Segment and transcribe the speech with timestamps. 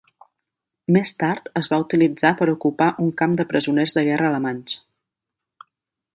[0.95, 4.81] Més tard, es va utilitzar per ocupar un camp de presoners de guerra alemanys.